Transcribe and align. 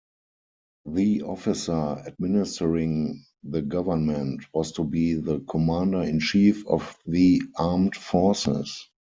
The 0.87 1.21
"Officer 1.21 1.73
Administering 2.07 3.23
the 3.43 3.61
Government" 3.61 4.41
was 4.51 4.71
to 4.71 4.83
be 4.83 5.13
the 5.13 5.41
Commander-In-Chief 5.41 6.65
of 6.65 6.97
the 7.05 7.43
Armed 7.55 7.95
Forces. 7.95 8.89